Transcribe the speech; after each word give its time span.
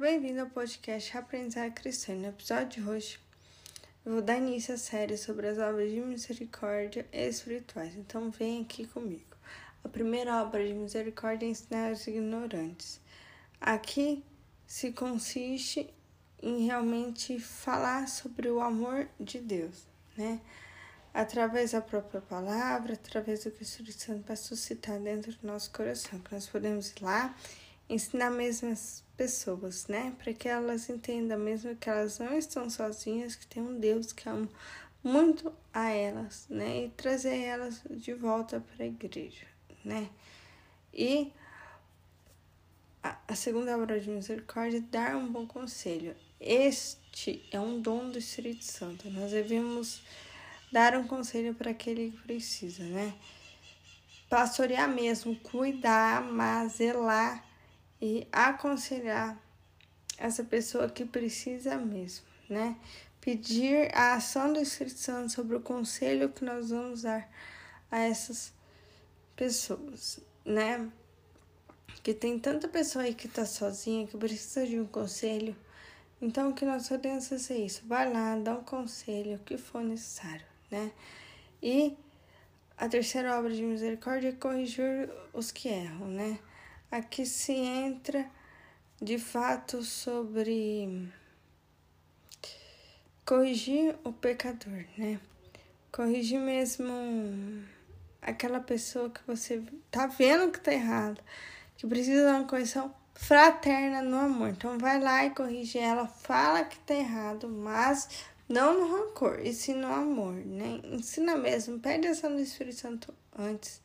Bem-vindo 0.00 0.42
ao 0.42 0.46
podcast 0.46 1.18
Aprendizagem 1.18 1.72
Cristã. 1.72 2.14
No 2.14 2.28
episódio 2.28 2.80
de 2.80 2.88
hoje, 2.88 3.18
eu 4.06 4.12
vou 4.12 4.22
dar 4.22 4.38
início 4.38 4.72
à 4.72 4.78
série 4.78 5.16
sobre 5.16 5.48
as 5.48 5.58
obras 5.58 5.90
de 5.90 6.00
misericórdia 6.00 7.04
espirituais. 7.12 7.96
Então, 7.96 8.30
vem 8.30 8.62
aqui 8.62 8.86
comigo. 8.86 9.36
A 9.82 9.88
primeira 9.88 10.40
obra 10.40 10.64
de 10.64 10.72
misericórdia 10.72 11.46
é 11.46 11.48
ensinar 11.48 11.90
os 11.90 12.06
ignorantes. 12.06 13.00
Aqui 13.60 14.24
se 14.68 14.92
consiste 14.92 15.92
em 16.40 16.64
realmente 16.64 17.40
falar 17.40 18.06
sobre 18.06 18.48
o 18.48 18.60
amor 18.60 19.08
de 19.18 19.40
Deus, 19.40 19.84
né? 20.16 20.40
Através 21.12 21.72
da 21.72 21.80
própria 21.80 22.20
palavra, 22.20 22.92
através 22.92 23.42
do 23.42 23.50
que 23.50 23.62
o 23.62 23.64
Espírito 23.64 24.00
Santo 24.00 24.24
vai 24.24 24.36
suscitar 24.36 25.00
dentro 25.00 25.32
do 25.32 25.44
nosso 25.44 25.72
coração, 25.72 26.20
que 26.20 26.32
nós 26.32 26.46
podemos 26.46 26.92
ir 26.92 27.02
lá 27.02 27.34
ensinar 27.88 28.30
mesmo 28.30 28.70
as 28.70 29.04
pessoas, 29.16 29.86
né? 29.86 30.14
Para 30.18 30.32
que 30.32 30.48
elas 30.48 30.88
entendam 30.88 31.38
mesmo 31.38 31.74
que 31.76 31.88
elas 31.88 32.18
não 32.18 32.36
estão 32.36 32.68
sozinhas, 32.68 33.34
que 33.34 33.46
tem 33.46 33.62
um 33.62 33.78
Deus 33.78 34.12
que 34.12 34.28
ama 34.28 34.48
muito 35.02 35.52
a 35.72 35.90
elas, 35.90 36.46
né? 36.48 36.84
E 36.84 36.88
trazer 36.90 37.36
elas 37.38 37.82
de 37.90 38.12
volta 38.14 38.60
para 38.60 38.84
a 38.84 38.88
igreja, 38.88 39.46
né? 39.84 40.08
E 40.92 41.32
a 43.02 43.34
segunda 43.34 43.76
obra 43.76 43.98
de 44.00 44.10
misericórdia 44.10 44.78
é 44.78 44.80
dar 44.80 45.16
um 45.16 45.30
bom 45.30 45.46
conselho. 45.46 46.14
Este 46.40 47.46
é 47.50 47.58
um 47.58 47.80
dom 47.80 48.10
do 48.10 48.18
Espírito 48.18 48.64
Santo. 48.64 49.08
Nós 49.10 49.30
devemos 49.30 50.02
dar 50.70 50.94
um 50.96 51.06
conselho 51.06 51.54
para 51.54 51.70
aquele 51.70 52.10
que 52.10 52.18
precisa, 52.18 52.84
né? 52.84 53.14
Pastorear 54.28 54.88
mesmo, 54.88 55.34
cuidar, 55.36 56.18
amar, 56.18 56.68
zelar 56.68 57.47
e 58.00 58.26
aconselhar 58.32 59.40
essa 60.16 60.42
pessoa 60.44 60.88
que 60.88 61.04
precisa 61.04 61.76
mesmo, 61.76 62.26
né? 62.48 62.76
Pedir 63.20 63.94
a 63.94 64.14
ação 64.14 64.52
do 64.52 64.60
Espírito 64.60 64.98
Santo 64.98 65.32
sobre 65.32 65.56
o 65.56 65.60
conselho 65.60 66.28
que 66.30 66.44
nós 66.44 66.70
vamos 66.70 67.02
dar 67.02 67.28
a 67.90 67.98
essas 67.98 68.52
pessoas, 69.36 70.20
né? 70.44 70.90
Que 72.02 72.14
tem 72.14 72.38
tanta 72.38 72.68
pessoa 72.68 73.04
aí 73.04 73.14
que 73.14 73.28
tá 73.28 73.44
sozinha, 73.44 74.06
que 74.06 74.16
precisa 74.16 74.66
de 74.66 74.78
um 74.78 74.86
conselho. 74.86 75.56
Então, 76.20 76.50
o 76.50 76.54
que 76.54 76.64
nós 76.64 76.88
podemos 76.88 77.28
fazer 77.28 77.54
é 77.54 77.58
isso? 77.58 77.82
Vai 77.86 78.12
lá, 78.12 78.36
dá 78.36 78.54
um 78.54 78.64
conselho, 78.64 79.36
o 79.36 79.38
que 79.40 79.56
for 79.56 79.82
necessário, 79.82 80.44
né? 80.70 80.90
E 81.62 81.96
a 82.76 82.88
terceira 82.88 83.38
obra 83.38 83.52
de 83.52 83.62
misericórdia 83.62 84.28
é 84.28 84.32
corrigir 84.32 85.10
os 85.32 85.50
que 85.50 85.68
erram, 85.68 86.08
né? 86.08 86.38
Aqui 86.90 87.26
se 87.26 87.52
entra 87.52 88.30
de 89.00 89.18
fato 89.18 89.82
sobre 89.82 91.08
corrigir 93.26 93.94
o 94.04 94.12
pecador, 94.12 94.84
né? 94.96 95.20
Corrigir 95.92 96.40
mesmo 96.40 96.86
aquela 98.22 98.58
pessoa 98.58 99.10
que 99.10 99.20
você 99.26 99.62
tá 99.90 100.06
vendo 100.06 100.50
que 100.50 100.60
tá 100.60 100.72
errado, 100.72 101.22
que 101.76 101.86
precisa 101.86 102.24
de 102.24 102.38
uma 102.38 102.48
correção 102.48 102.94
fraterna 103.14 104.00
no 104.00 104.16
amor. 104.16 104.48
Então 104.48 104.78
vai 104.78 104.98
lá 104.98 105.26
e 105.26 105.30
corrige 105.30 105.78
ela, 105.78 106.06
fala 106.06 106.64
que 106.64 106.78
tá 106.78 106.94
errado, 106.94 107.48
mas 107.48 108.08
não 108.48 108.80
no 108.80 108.96
rancor, 108.96 109.40
e 109.40 109.52
sim 109.52 109.74
no 109.74 109.92
amor, 109.92 110.34
né? 110.34 110.80
Ensina 110.84 111.36
mesmo, 111.36 111.78
pede 111.80 112.08
ação 112.08 112.34
do 112.34 112.40
Espírito 112.40 112.80
Santo 112.80 113.12
antes. 113.36 113.82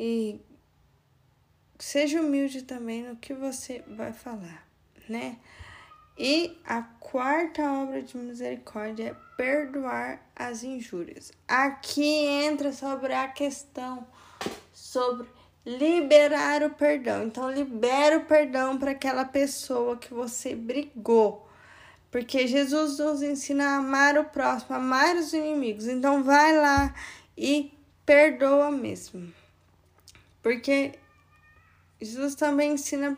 E 0.00 0.40
seja 1.78 2.20
humilde 2.20 2.62
também 2.62 3.02
no 3.02 3.16
que 3.16 3.32
você 3.32 3.84
vai 3.86 4.12
falar, 4.12 4.66
né? 5.08 5.38
E 6.18 6.58
a 6.66 6.82
quarta 6.82 7.62
obra 7.62 8.02
de 8.02 8.16
misericórdia 8.16 9.10
é 9.10 9.36
perdoar 9.36 10.20
as 10.34 10.64
injúrias. 10.64 11.30
Aqui 11.46 12.26
entra 12.26 12.72
sobre 12.72 13.14
a 13.14 13.28
questão 13.28 14.04
sobre 14.72 15.28
liberar 15.64 16.62
o 16.62 16.70
perdão. 16.70 17.24
Então, 17.24 17.50
libera 17.50 18.18
o 18.18 18.24
perdão 18.24 18.78
para 18.78 18.92
aquela 18.92 19.24
pessoa 19.24 19.96
que 19.96 20.12
você 20.14 20.54
brigou. 20.54 21.46
Porque 22.10 22.46
Jesus 22.46 22.98
nos 22.98 23.22
ensina 23.22 23.64
a 23.66 23.76
amar 23.76 24.16
o 24.16 24.24
próximo, 24.24 24.74
amar 24.74 25.14
os 25.16 25.32
inimigos. 25.32 25.86
Então, 25.86 26.22
vai 26.24 26.56
lá 26.56 26.94
e 27.36 27.72
perdoa 28.06 28.70
mesmo. 28.70 29.32
Porque 30.42 30.98
Jesus 32.00 32.34
também 32.34 32.72
ensina 32.72 33.16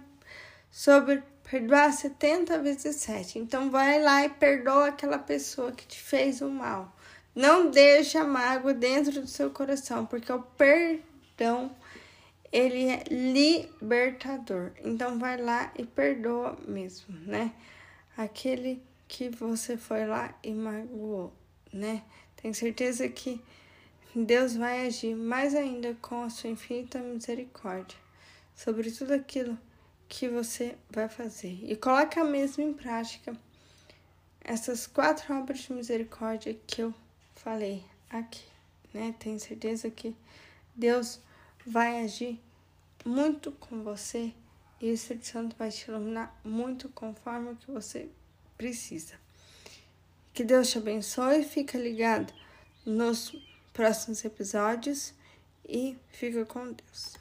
sobre 0.71 1.23
perdoar 1.51 1.93
70 1.93 2.63
vezes 2.63 2.97
7. 2.97 3.39
Então 3.39 3.71
vai 3.71 4.01
lá 4.01 4.25
e 4.25 4.29
perdoa 4.29 4.89
aquela 4.89 5.19
pessoa 5.19 5.73
que 5.73 5.87
te 5.87 6.01
fez 6.01 6.41
o 6.41 6.49
mal. 6.49 6.95
Não 7.35 7.71
deixa 7.71 8.25
mágoa 8.25 8.73
dentro 8.73 9.21
do 9.21 9.27
seu 9.27 9.51
coração, 9.51 10.07
porque 10.07 10.33
o 10.33 10.43
perdão 10.43 11.75
ele 12.53 12.89
é 12.89 13.05
libertador. 13.11 14.73
Então 14.83 15.19
vai 15.19 15.37
lá 15.37 15.73
e 15.77 15.85
perdoa 15.85 16.59
mesmo, 16.67 17.15
né? 17.27 17.53
Aquele 18.17 18.83
que 19.07 19.29
você 19.29 19.77
foi 19.77 20.07
lá 20.07 20.35
e 20.43 20.53
magoou, 20.53 21.33
né? 21.73 22.03
Tenho 22.37 22.55
certeza 22.55 23.09
que 23.09 23.41
Deus 24.15 24.57
vai 24.57 24.87
agir 24.87 25.15
mais 25.15 25.55
ainda 25.55 25.97
com 26.01 26.23
a 26.25 26.31
sua 26.31 26.51
infinita 26.51 26.99
misericórdia 26.99 27.97
sobre 28.63 28.91
tudo 28.91 29.15
aquilo 29.15 29.59
que 30.07 30.29
você 30.29 30.77
vai 30.91 31.09
fazer. 31.09 31.59
E 31.63 31.75
coloca 31.77 32.23
mesmo 32.23 32.63
em 32.63 32.75
prática 32.75 33.35
essas 34.43 34.87
quatro 34.87 35.35
obras 35.35 35.61
de 35.61 35.73
misericórdia 35.73 36.59
que 36.67 36.83
eu 36.83 36.95
falei 37.37 37.83
aqui, 38.11 38.45
né? 38.93 39.15
Tenho 39.19 39.41
certeza 39.41 39.89
que 39.89 40.15
Deus 40.75 41.21
vai 41.67 42.05
agir 42.05 42.39
muito 43.03 43.51
com 43.53 43.83
você 43.83 44.35
e 44.79 44.91
o 44.91 44.95
Espírito 44.95 45.27
Santo 45.27 45.57
vai 45.57 45.71
te 45.71 45.91
iluminar 45.91 46.39
muito 46.45 46.91
conforme 46.91 47.53
o 47.53 47.57
que 47.57 47.71
você 47.71 48.11
precisa. 48.59 49.15
Que 50.35 50.45
Deus 50.45 50.71
te 50.71 50.77
abençoe, 50.77 51.45
fica 51.45 51.79
ligado 51.79 52.33
nos 52.85 53.35
próximos 53.73 54.23
episódios 54.23 55.15
e 55.67 55.97
fica 56.11 56.45
com 56.45 56.73
Deus. 56.73 57.20